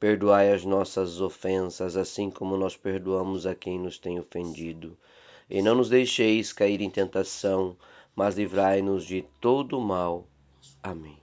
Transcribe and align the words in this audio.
Perdoai 0.00 0.50
as 0.50 0.64
nossas 0.64 1.20
ofensas, 1.20 1.94
assim 1.94 2.30
como 2.30 2.56
nós 2.56 2.74
perdoamos 2.74 3.44
a 3.44 3.54
quem 3.54 3.78
nos 3.78 3.98
tem 3.98 4.18
ofendido. 4.18 4.96
E 5.48 5.60
não 5.60 5.74
nos 5.74 5.90
deixeis 5.90 6.54
cair 6.54 6.80
em 6.80 6.88
tentação, 6.88 7.76
mas 8.16 8.34
livrai-nos 8.34 9.04
de 9.04 9.26
todo 9.42 9.76
o 9.76 9.80
mal. 9.82 10.26
Amém. 10.82 11.18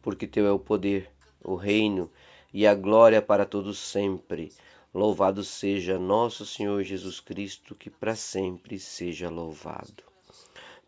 Porque 0.00 0.26
teu 0.26 0.46
é 0.46 0.50
o 0.50 0.58
poder, 0.58 1.10
o 1.44 1.54
reino 1.54 2.10
e 2.50 2.66
a 2.66 2.74
glória 2.74 3.20
para 3.20 3.44
todos 3.44 3.78
sempre. 3.78 4.50
Louvado 4.94 5.44
seja 5.44 5.98
nosso 5.98 6.46
Senhor 6.46 6.82
Jesus 6.82 7.20
Cristo, 7.20 7.74
que 7.74 7.90
para 7.90 8.16
sempre 8.16 8.78
seja 8.78 9.28
louvado. 9.28 10.02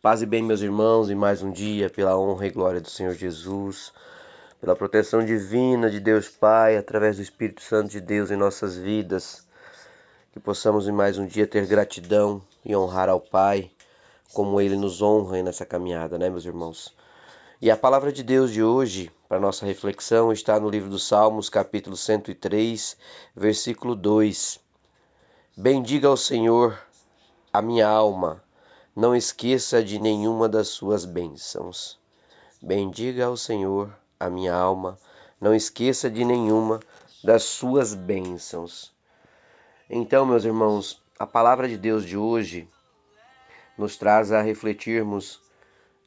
Paz 0.01 0.23
e 0.23 0.27
bem, 0.27 0.43
meus 0.43 0.63
irmãos, 0.63 1.11
e 1.11 1.15
mais 1.15 1.43
um 1.43 1.53
dia, 1.53 1.91
pela 1.91 2.19
honra 2.19 2.47
e 2.47 2.51
glória 2.51 2.81
do 2.81 2.89
Senhor 2.89 3.13
Jesus 3.13 3.93
pela 4.61 4.75
proteção 4.75 5.25
divina 5.25 5.91
de 5.91 6.01
Deus 6.01 6.29
Pai, 6.29 6.77
através 6.77 7.17
do 7.17 7.23
Espírito 7.23 7.63
Santo 7.63 7.91
de 7.91 8.01
Deus 8.01 8.31
em 8.31 8.37
nossas 8.37 8.77
vidas. 8.77 9.47
Que 10.33 10.41
possamos 10.41 10.89
em 10.89 10.93
mais 10.93 11.19
um 11.19 11.27
dia 11.27 11.47
ter 11.47 11.67
gratidão 11.67 12.43
e 12.65 12.75
honrar 12.75 13.09
ao 13.09 13.21
Pai, 13.21 13.71
como 14.33 14.61
Ele 14.61 14.77
nos 14.77 15.03
honra 15.03 15.43
nessa 15.43 15.67
caminhada, 15.67 16.19
né, 16.19 16.29
meus 16.31 16.45
irmãos? 16.45 16.95
E 17.61 17.71
a 17.71 17.77
palavra 17.77 18.13
de 18.13 18.23
Deus 18.23 18.53
de 18.53 18.63
hoje, 18.63 19.11
para 19.29 19.41
nossa 19.41 19.65
reflexão, 19.65 20.31
está 20.31 20.61
no 20.61 20.69
livro 20.69 20.91
dos 20.91 21.07
Salmos, 21.07 21.49
capítulo 21.49 21.97
103, 21.97 22.97
versículo 23.35 23.95
2. 23.95 24.61
Bendiga 25.57 26.09
ao 26.09 26.17
Senhor 26.19 26.79
a 27.51 27.63
minha 27.63 27.89
alma, 27.89 28.43
não 28.95 29.17
esqueça 29.17 29.83
de 29.83 29.99
nenhuma 29.99 30.49
das 30.49 30.69
suas 30.69 31.07
bênçãos. 31.07 31.99
Bendiga 32.61 33.25
ao 33.25 33.37
Senhor 33.39 33.91
a 34.19 34.31
minha 34.31 34.55
alma, 34.55 34.99
não 35.41 35.55
esqueça 35.55 36.11
de 36.11 36.25
nenhuma 36.25 36.81
das 37.23 37.45
suas 37.45 37.95
bênçãos. 37.95 38.95
Então, 39.89 40.27
meus 40.27 40.45
irmãos, 40.45 41.03
a 41.19 41.27
palavra 41.27 41.69
de 41.69 41.77
Deus 41.77 42.05
de 42.05 42.17
hoje 42.17 42.69
nos 43.77 43.97
traz 43.97 44.33
a 44.33 44.41
refletirmos 44.41 45.41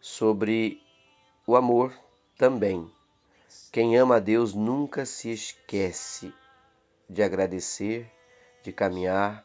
sobre 0.02 0.82
o 1.46 1.56
amor 1.56 1.94
também. 2.38 2.90
Quem 3.72 3.98
ama 3.98 4.18
a 4.18 4.20
Deus 4.20 4.54
nunca 4.54 5.06
se 5.06 5.32
esquece 5.32 6.34
de 7.08 7.24
agradecer, 7.24 8.12
de 8.64 8.72
caminhar 8.72 9.44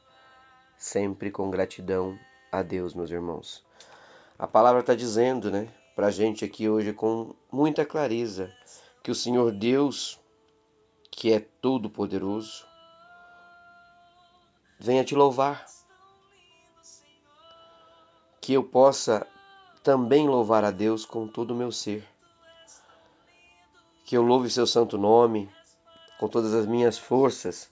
sempre 0.76 1.30
com 1.30 1.50
gratidão 1.50 2.18
a 2.50 2.62
Deus, 2.62 2.94
meus 2.94 3.10
irmãos. 3.10 3.64
A 4.38 4.46
palavra 4.46 4.80
está 4.80 4.94
dizendo, 4.94 5.50
né? 5.50 5.68
para 5.94 6.10
gente 6.10 6.44
aqui 6.44 6.68
hoje 6.68 6.92
com 6.92 7.34
muita 7.55 7.86
clareza 7.86 8.52
que 9.00 9.12
o 9.12 9.14
Senhor 9.14 9.52
Deus, 9.52 10.19
que 11.08 11.33
é 11.33 11.38
todo-poderoso, 11.38 12.66
venha 14.80 15.05
te 15.05 15.14
louvar. 15.14 15.64
Que 18.41 18.55
eu 18.55 18.64
possa 18.64 19.25
também 19.84 20.28
louvar 20.28 20.65
a 20.65 20.72
Deus 20.72 21.06
com 21.06 21.28
todo 21.28 21.53
o 21.53 21.56
meu 21.56 21.70
ser. 21.70 22.04
Que 24.04 24.16
eu 24.16 24.22
louve 24.22 24.50
seu 24.50 24.66
santo 24.66 24.98
nome 24.98 25.48
com 26.19 26.28
todas 26.28 26.53
as 26.54 26.66
minhas 26.66 26.98
forças. 26.98 27.71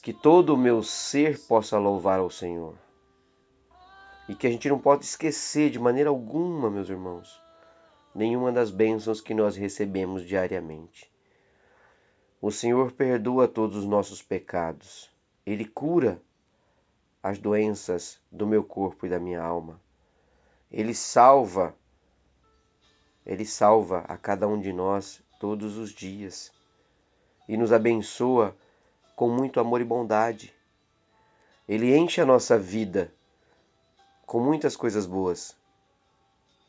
Que 0.00 0.12
todo 0.12 0.54
o 0.54 0.56
meu 0.56 0.80
ser 0.80 1.40
possa 1.46 1.76
louvar 1.76 2.20
ao 2.20 2.30
Senhor. 2.30 2.74
E 4.28 4.34
que 4.34 4.46
a 4.46 4.50
gente 4.50 4.68
não 4.68 4.78
pode 4.78 5.04
esquecer 5.04 5.70
de 5.70 5.78
maneira 5.78 6.08
alguma, 6.08 6.70
meus 6.70 6.88
irmãos, 6.88 7.45
nenhuma 8.16 8.50
das 8.50 8.70
bênçãos 8.70 9.20
que 9.20 9.34
nós 9.34 9.56
recebemos 9.56 10.24
diariamente. 10.24 11.12
O 12.40 12.50
Senhor 12.50 12.92
perdoa 12.92 13.46
todos 13.46 13.76
os 13.76 13.84
nossos 13.84 14.22
pecados. 14.22 15.10
Ele 15.44 15.64
cura 15.64 16.20
as 17.22 17.38
doenças 17.38 18.18
do 18.32 18.46
meu 18.46 18.64
corpo 18.64 19.04
e 19.04 19.10
da 19.10 19.18
minha 19.18 19.42
alma. 19.42 19.80
Ele 20.70 20.94
salva, 20.94 21.74
ele 23.24 23.44
salva 23.44 23.98
a 24.08 24.16
cada 24.16 24.48
um 24.48 24.60
de 24.60 24.72
nós 24.72 25.22
todos 25.38 25.76
os 25.76 25.90
dias 25.90 26.52
e 27.48 27.56
nos 27.56 27.72
abençoa 27.72 28.56
com 29.14 29.28
muito 29.28 29.60
amor 29.60 29.80
e 29.80 29.84
bondade. 29.84 30.54
Ele 31.68 31.94
enche 31.96 32.20
a 32.20 32.26
nossa 32.26 32.58
vida 32.58 33.12
com 34.24 34.40
muitas 34.40 34.76
coisas 34.76 35.06
boas. 35.06 35.55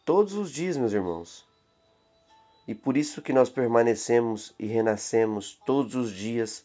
Todos 0.07 0.35
os 0.35 0.51
dias, 0.51 0.77
meus 0.77 0.93
irmãos. 0.93 1.45
E 2.65 2.73
por 2.73 2.95
isso 2.95 3.21
que 3.21 3.33
nós 3.33 3.49
permanecemos 3.49 4.53
e 4.57 4.65
renascemos 4.65 5.59
todos 5.65 5.95
os 5.95 6.13
dias 6.13 6.63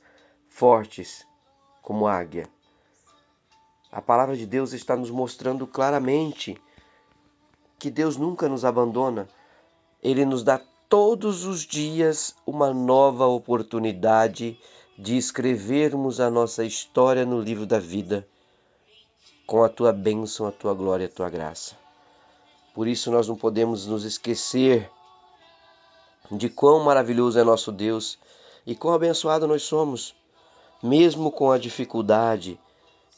fortes 0.48 1.26
como 1.82 2.06
águia. 2.06 2.48
A 3.90 4.00
palavra 4.00 4.36
de 4.36 4.46
Deus 4.46 4.72
está 4.72 4.94
nos 4.94 5.10
mostrando 5.10 5.66
claramente 5.66 6.56
que 7.80 7.90
Deus 7.90 8.16
nunca 8.16 8.48
nos 8.48 8.64
abandona. 8.64 9.26
Ele 10.00 10.24
nos 10.24 10.44
dá 10.44 10.60
todos 10.88 11.44
os 11.44 11.62
dias 11.62 12.36
uma 12.46 12.72
nova 12.72 13.26
oportunidade 13.26 14.56
de 14.96 15.16
escrevermos 15.16 16.20
a 16.20 16.30
nossa 16.30 16.64
história 16.64 17.26
no 17.26 17.40
livro 17.40 17.66
da 17.66 17.80
vida 17.80 18.24
com 19.44 19.64
a 19.64 19.68
tua 19.68 19.92
bênção, 19.92 20.46
a 20.46 20.52
tua 20.52 20.72
glória, 20.74 21.06
a 21.06 21.10
tua 21.10 21.28
graça. 21.28 21.81
Por 22.74 22.88
isso 22.88 23.10
nós 23.10 23.28
não 23.28 23.36
podemos 23.36 23.86
nos 23.86 24.04
esquecer 24.04 24.90
de 26.30 26.48
quão 26.48 26.82
maravilhoso 26.82 27.38
é 27.38 27.44
nosso 27.44 27.70
Deus 27.70 28.18
e 28.66 28.74
quão 28.74 28.94
abençoado 28.94 29.46
nós 29.46 29.62
somos, 29.62 30.14
mesmo 30.82 31.30
com 31.30 31.50
a 31.50 31.58
dificuldade 31.58 32.58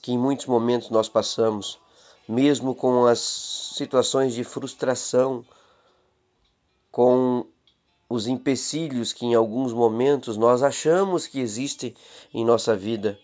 que 0.02 0.12
em 0.12 0.18
muitos 0.18 0.46
momentos 0.46 0.90
nós 0.90 1.08
passamos, 1.08 1.78
mesmo 2.28 2.74
com 2.74 3.06
as 3.06 3.20
situações 3.20 4.34
de 4.34 4.42
frustração, 4.42 5.44
com 6.90 7.46
os 8.08 8.26
empecilhos 8.26 9.12
que 9.12 9.24
em 9.24 9.34
alguns 9.34 9.72
momentos 9.72 10.36
nós 10.36 10.62
achamos 10.62 11.26
que 11.26 11.40
existem 11.40 11.94
em 12.32 12.44
nossa 12.44 12.76
vida. 12.76 13.18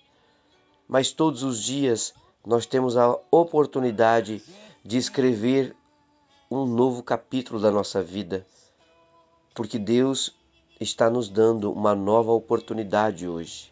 Mas 0.88 1.12
todos 1.12 1.42
os 1.42 1.62
dias 1.62 2.14
nós 2.46 2.66
temos 2.66 2.96
a 2.96 3.18
oportunidade 3.30 4.42
de 4.84 4.96
escrever 4.96 5.76
um 6.50 6.66
novo 6.66 7.02
capítulo 7.02 7.60
da 7.60 7.70
nossa 7.70 8.02
vida, 8.02 8.44
porque 9.54 9.78
Deus 9.78 10.34
está 10.80 11.08
nos 11.08 11.28
dando 11.28 11.70
uma 11.72 11.94
nova 11.94 12.32
oportunidade 12.32 13.28
hoje. 13.28 13.70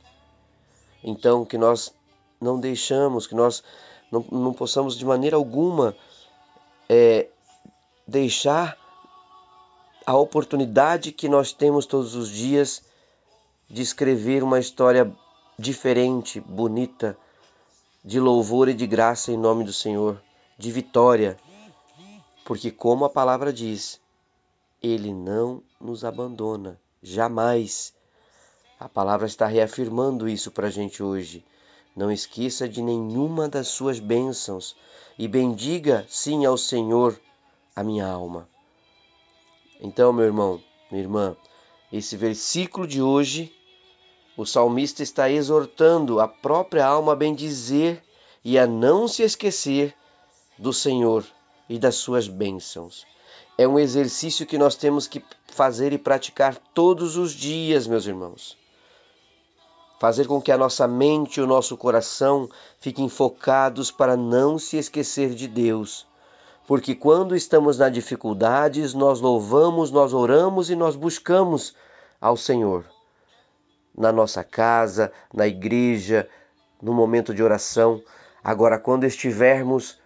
Então, 1.03 1.45
que 1.45 1.59
nós 1.59 1.93
não 2.41 2.61
deixamos, 2.61 3.27
que 3.27 3.35
nós 3.35 3.65
não, 4.13 4.25
não 4.31 4.53
possamos 4.53 4.97
de 4.97 5.05
maneira 5.05 5.37
alguma 5.37 5.97
é, 6.89 7.29
deixar 8.07 8.79
a 10.07 10.17
oportunidade 10.17 11.13
que 11.13 11.29
nós 11.29 11.53
temos 11.53 11.85
todos 11.85 12.15
os 12.15 12.31
dias 12.31 12.83
de 13.69 13.83
escrever 13.83 14.43
uma 14.43 14.59
história 14.61 15.13
diferente, 15.59 16.41
bonita, 16.41 17.19
de 18.05 18.21
louvor 18.21 18.69
e 18.69 18.75
de 18.75 18.87
graça 18.87 19.33
em 19.33 19.37
nome 19.37 19.65
do 19.65 19.73
Senhor, 19.73 20.23
de 20.57 20.71
vitória, 20.71 21.39
porque, 22.49 22.71
como 22.71 23.05
a 23.05 23.11
palavra 23.11 23.53
diz, 23.53 24.01
Ele 24.83 25.13
não 25.13 25.63
nos 25.79 26.03
abandona, 26.03 26.81
jamais. 27.03 27.93
A 28.81 28.89
palavra 28.89 29.27
está 29.27 29.47
reafirmando 29.47 30.27
isso 30.27 30.51
para 30.51 30.69
a 30.69 30.71
gente 30.71 31.03
hoje. 31.03 31.45
Não 31.95 32.11
esqueça 32.11 32.67
de 32.67 32.81
nenhuma 32.81 33.51
das 33.51 33.69
suas 33.69 34.01
bênçãos 34.01 34.75
e 35.19 35.29
bendiga, 35.29 36.07
sim, 36.09 36.47
ao 36.47 36.57
Senhor 36.57 37.21
a 37.77 37.85
minha 37.85 38.09
alma. 38.09 38.49
Então, 39.79 40.11
meu 40.11 40.25
irmão, 40.25 40.59
minha 40.91 41.05
irmã, 41.05 41.37
esse 41.93 42.17
versículo 42.17 42.87
de 42.87 43.03
hoje 43.03 43.55
o 44.39 44.47
salmista 44.47 45.03
está 45.03 45.31
exortando 45.31 46.19
a 46.19 46.27
própria 46.27 46.87
alma 46.87 47.13
a 47.13 47.17
bendizer 47.17 48.03
e 48.43 48.59
a 48.59 48.67
não 48.67 49.07
se 49.07 49.23
esquecer 49.23 49.95
do 50.57 50.73
Senhor 50.73 51.27
e 51.69 51.79
das 51.79 51.97
suas 51.97 52.27
bênçãos. 52.29 53.07
É 53.57 53.67
um 53.67 53.79
exercício 53.79 54.47
que 54.47 54.57
nós 54.57 54.75
temos 54.77 55.07
que 55.07 55.23
fazer 55.49 55.93
e 55.93 55.99
praticar 55.99 56.57
todos 56.73 57.17
os 57.17 57.33
dias, 57.33 57.87
meus 57.87 58.07
irmãos. 58.07 58.57
fazer 59.99 60.29
com 60.29 60.41
que 60.41 60.53
a 60.53 60.57
nossa 60.57 60.87
mente 60.87 61.39
e 61.39 61.43
o 61.43 61.47
nosso 61.47 61.77
coração 61.77 62.49
fiquem 62.81 63.09
focados 63.09 63.91
para 63.91 64.17
não 64.17 64.57
se 64.59 64.77
esquecer 64.77 65.35
de 65.35 65.49
Deus. 65.49 66.07
Porque 66.69 66.95
quando 66.95 67.35
estamos 67.35 67.79
nas 67.79 67.93
dificuldades, 67.93 68.95
nós 68.95 69.21
louvamos, 69.21 69.91
nós 69.91 70.13
oramos 70.13 70.71
e 70.71 70.77
nós 70.77 70.95
buscamos 70.95 71.75
ao 72.21 72.37
Senhor. 72.37 72.85
Na 73.97 74.13
nossa 74.13 74.45
casa, 74.45 75.11
na 75.35 75.49
igreja, 75.49 76.29
no 76.81 76.95
momento 76.95 77.35
de 77.35 77.43
oração. 77.43 78.01
Agora, 78.45 78.79
quando 78.79 79.05
estivermos 79.05 79.98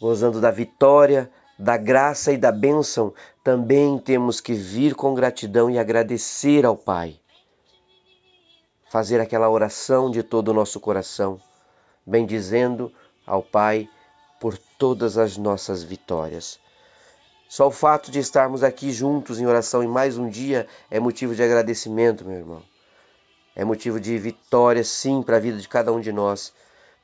gozando 0.00 0.40
da 0.40 0.50
vitória, 0.50 1.30
da 1.58 1.76
graça 1.76 2.32
e 2.32 2.36
da 2.36 2.52
bênção, 2.52 3.14
também 3.42 3.98
temos 3.98 4.40
que 4.40 4.52
vir 4.52 4.94
com 4.94 5.14
gratidão 5.14 5.70
e 5.70 5.78
agradecer 5.78 6.66
ao 6.66 6.76
Pai. 6.76 7.18
Fazer 8.90 9.20
aquela 9.20 9.48
oração 9.48 10.10
de 10.10 10.22
todo 10.22 10.48
o 10.48 10.54
nosso 10.54 10.78
coração, 10.78 11.40
bendizendo 12.06 12.92
ao 13.26 13.42
Pai 13.42 13.88
por 14.38 14.58
todas 14.78 15.16
as 15.16 15.36
nossas 15.36 15.82
vitórias. 15.82 16.58
Só 17.48 17.68
o 17.68 17.72
fato 17.72 18.10
de 18.10 18.18
estarmos 18.18 18.62
aqui 18.62 18.92
juntos 18.92 19.40
em 19.40 19.46
oração 19.46 19.82
em 19.82 19.88
mais 19.88 20.18
um 20.18 20.28
dia 20.28 20.66
é 20.90 20.98
motivo 20.98 21.34
de 21.34 21.42
agradecimento, 21.42 22.24
meu 22.24 22.36
irmão. 22.36 22.62
É 23.54 23.64
motivo 23.64 23.98
de 23.98 24.18
vitória, 24.18 24.84
sim, 24.84 25.22
para 25.22 25.36
a 25.36 25.40
vida 25.40 25.56
de 25.56 25.68
cada 25.68 25.92
um 25.92 26.00
de 26.00 26.12
nós. 26.12 26.52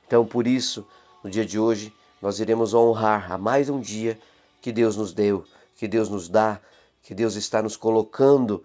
Então, 0.05 0.25
por 0.25 0.45
isso, 0.45 0.85
no 1.23 1.29
dia 1.29 1.45
de 1.45 1.57
hoje, 1.57 1.93
nós 2.23 2.39
iremos 2.39 2.73
honrar 2.73 3.33
a 3.33 3.37
mais 3.37 3.69
um 3.69 3.81
dia 3.81 4.17
que 4.61 4.71
Deus 4.71 4.95
nos 4.95 5.11
deu, 5.11 5.43
que 5.75 5.89
Deus 5.89 6.07
nos 6.07 6.29
dá, 6.29 6.61
que 7.01 7.13
Deus 7.13 7.35
está 7.35 7.61
nos 7.61 7.75
colocando 7.75 8.63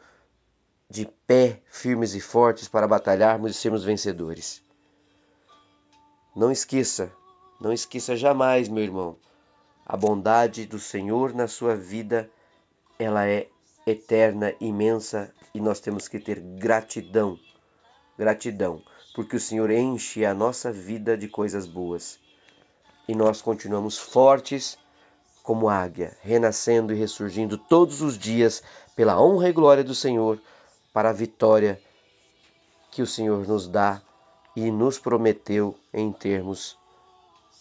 de 0.88 1.04
pé, 1.26 1.60
firmes 1.66 2.14
e 2.14 2.20
fortes 2.20 2.68
para 2.68 2.86
batalharmos 2.86 3.50
e 3.50 3.54
sermos 3.54 3.82
vencedores. 3.82 4.62
Não 6.36 6.52
esqueça, 6.52 7.10
não 7.60 7.72
esqueça 7.72 8.14
jamais, 8.14 8.68
meu 8.68 8.84
irmão, 8.84 9.16
a 9.84 9.96
bondade 9.96 10.64
do 10.64 10.78
Senhor 10.78 11.34
na 11.34 11.48
sua 11.48 11.74
vida, 11.74 12.30
ela 12.96 13.26
é 13.26 13.48
eterna, 13.84 14.54
imensa 14.60 15.34
e 15.52 15.60
nós 15.60 15.80
temos 15.80 16.06
que 16.06 16.20
ter 16.20 16.38
gratidão. 16.38 17.36
Gratidão, 18.16 18.80
porque 19.16 19.34
o 19.34 19.40
Senhor 19.40 19.68
enche 19.72 20.24
a 20.24 20.32
nossa 20.32 20.70
vida 20.70 21.18
de 21.18 21.26
coisas 21.26 21.66
boas. 21.66 22.20
E 23.08 23.14
nós 23.14 23.42
continuamos 23.42 23.98
fortes 23.98 24.78
como 25.42 25.68
águia, 25.68 26.14
renascendo 26.20 26.92
e 26.92 26.96
ressurgindo 26.96 27.56
todos 27.56 28.02
os 28.02 28.18
dias 28.18 28.62
pela 28.94 29.20
honra 29.20 29.48
e 29.48 29.52
glória 29.52 29.82
do 29.82 29.94
Senhor, 29.94 30.38
para 30.92 31.08
a 31.10 31.12
vitória 31.14 31.80
que 32.90 33.00
o 33.00 33.06
Senhor 33.06 33.48
nos 33.48 33.66
dá 33.66 34.02
e 34.54 34.70
nos 34.70 34.98
prometeu 34.98 35.74
em 35.92 36.12
termos 36.12 36.76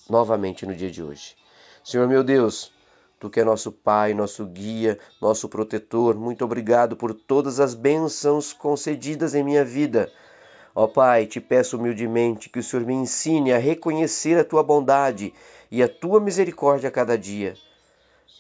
novamente 0.10 0.66
no 0.66 0.76
dia 0.76 0.92
de 0.92 1.02
hoje. 1.02 1.38
Senhor 1.84 2.08
meu 2.08 2.24
Deus, 2.24 2.74
Tu 3.20 3.32
que 3.32 3.40
é 3.40 3.44
nosso 3.44 3.72
Pai, 3.72 4.14
nosso 4.14 4.46
guia, 4.46 5.00
nosso 5.20 5.50
protetor, 5.50 6.16
muito 6.16 6.46
obrigado 6.46 6.96
por 6.96 7.16
todas 7.16 7.60
as 7.60 7.74
bênçãos 7.74 8.54
concedidas 8.54 9.34
em 9.34 9.44
minha 9.44 9.66
vida. 9.66 10.12
Ó 10.80 10.86
Pai, 10.86 11.26
te 11.26 11.42
peço 11.42 11.76
humildemente 11.76 12.50
que 12.50 12.60
o 12.60 12.64
Senhor 12.64 12.86
me 12.86 12.94
ensine 12.94 13.52
a 13.52 13.58
reconhecer 13.58 14.38
a 14.38 14.44
tua 14.44 14.62
bondade 14.62 15.34
e 15.72 15.82
a 15.82 15.90
tua 15.90 16.20
misericórdia 16.20 16.90
a 16.90 16.92
cada 16.92 17.18
dia. 17.18 17.56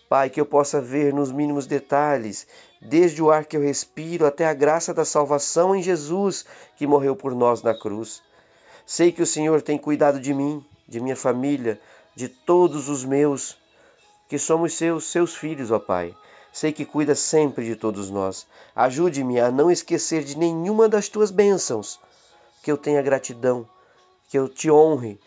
Pai, 0.07 0.29
que 0.29 0.39
eu 0.39 0.45
possa 0.45 0.79
ver 0.79 1.11
nos 1.11 1.31
mínimos 1.31 1.65
detalhes, 1.65 2.45
desde 2.79 3.23
o 3.23 3.31
ar 3.31 3.43
que 3.43 3.57
eu 3.57 3.61
respiro 3.61 4.23
até 4.23 4.45
a 4.45 4.53
graça 4.53 4.93
da 4.93 5.03
salvação 5.03 5.75
em 5.75 5.81
Jesus, 5.81 6.45
que 6.75 6.85
morreu 6.85 7.15
por 7.15 7.33
nós 7.33 7.63
na 7.63 7.73
cruz. 7.73 8.21
Sei 8.85 9.11
que 9.11 9.23
o 9.23 9.25
Senhor 9.25 9.59
tem 9.63 9.75
cuidado 9.75 10.19
de 10.19 10.31
mim, 10.31 10.63
de 10.87 10.99
minha 10.99 11.15
família, 11.15 11.81
de 12.15 12.27
todos 12.29 12.87
os 12.87 13.03
meus, 13.03 13.57
que 14.29 14.37
somos 14.37 14.75
seus, 14.75 15.05
seus 15.05 15.35
filhos, 15.35 15.71
ó 15.71 15.79
Pai. 15.79 16.15
Sei 16.53 16.71
que 16.71 16.85
cuida 16.85 17.15
sempre 17.15 17.65
de 17.65 17.75
todos 17.75 18.11
nós. 18.11 18.45
Ajude-me 18.75 19.39
a 19.39 19.49
não 19.49 19.71
esquecer 19.71 20.23
de 20.23 20.37
nenhuma 20.37 20.87
das 20.87 21.09
tuas 21.09 21.31
bênçãos, 21.31 21.99
que 22.67 22.71
eu 22.71 22.77
tenha 22.77 23.01
gratidão, 23.01 23.65
que 24.27 24.37
eu 24.37 24.49
te 24.49 24.69
honre. 24.69 25.17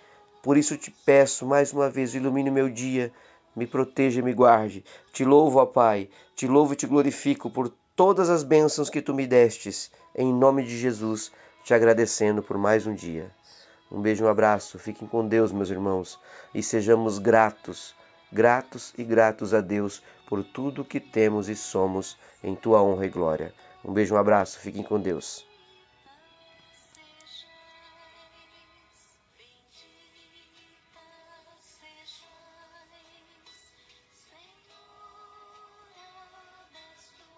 Por 0.43 0.59
isso 0.59 0.77
te 0.77 0.91
peço 0.91 1.47
mais 1.47 1.73
uma 1.73 1.89
vez, 1.89 2.15
ilumine 2.15 2.51
meu 2.51 2.69
dia 2.69 3.11
me 3.57 3.67
proteja 3.67 4.21
e 4.21 4.23
me 4.23 4.35
guarde. 4.35 4.85
Te 5.11 5.25
louvo, 5.25 5.59
ó 5.59 5.65
Pai, 5.65 6.11
te 6.37 6.47
louvo 6.47 6.75
e 6.75 6.77
te 6.77 6.87
glorifico 6.87 7.49
por 7.49 7.73
todas 7.97 8.29
as 8.29 8.43
bênçãos 8.43 8.91
que 8.91 9.01
tu 9.01 9.15
me 9.15 9.27
destes, 9.27 9.91
em 10.15 10.31
nome 10.31 10.63
de 10.65 10.77
Jesus, 10.77 11.33
te 11.65 11.73
agradecendo 11.73 12.43
por 12.43 12.59
mais 12.59 12.87
um 12.87 12.95
dia. 12.95 13.31
Um 13.91 14.03
beijo, 14.03 14.27
um 14.27 14.29
abraço, 14.29 14.79
fiquem 14.79 15.09
com 15.09 15.27
Deus, 15.27 15.51
meus 15.51 15.71
irmãos, 15.71 16.21
e 16.55 16.63
sejamos 16.63 17.19
gratos, 17.19 17.95
gratos 18.31 18.93
e 18.99 19.03
gratos 19.03 19.55
a 19.55 19.63
Deus 19.63 20.03
por 20.29 20.45
tudo 20.45 20.85
que 20.85 21.01
temos 21.01 21.49
e 21.49 21.57
somos 21.57 22.19
em 22.45 22.55
tua 22.55 22.83
honra 22.83 23.07
e 23.07 23.09
glória. 23.09 23.55
Um 23.83 23.95
beijo, 23.95 24.15
um 24.15 24.19
abraço, 24.19 24.59
fiquem 24.59 24.83
com 24.83 25.01
Deus. 25.01 25.50